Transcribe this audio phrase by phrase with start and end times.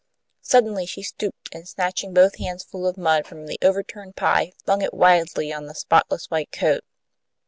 [0.41, 4.81] Suddenly she stooped, and snatching both hands full of mud from the overturned pie, flung
[4.81, 6.83] it wildly over the spotless white coat.